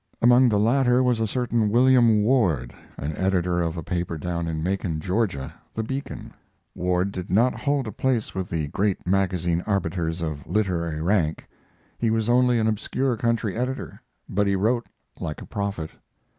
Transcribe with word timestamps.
Among 0.19 0.49
the 0.49 0.57
latter 0.57 1.03
was 1.03 1.19
a 1.19 1.27
certain 1.27 1.69
William 1.69 2.23
Ward, 2.23 2.73
an 2.97 3.15
editor 3.15 3.61
of 3.61 3.77
a 3.77 3.83
paper 3.83 4.17
down 4.17 4.47
in 4.47 4.63
Macon, 4.63 4.99
Georgia 4.99 5.53
The 5.75 5.83
Beacon. 5.83 6.33
Ward 6.73 7.11
did 7.11 7.29
not 7.29 7.53
hold 7.53 7.85
a 7.85 7.91
place 7.91 8.33
with 8.33 8.49
the 8.49 8.67
great 8.69 9.05
magazine 9.05 9.61
arbiters 9.67 10.19
of 10.19 10.47
literary 10.47 11.03
rank. 11.03 11.45
He 11.99 12.09
was 12.09 12.29
only 12.29 12.57
an 12.57 12.65
obscure 12.67 13.15
country 13.15 13.55
editor, 13.55 14.01
but 14.27 14.47
he 14.47 14.55
wrote 14.55 14.87
like 15.19 15.39
a 15.39 15.45
prophet. 15.45 15.91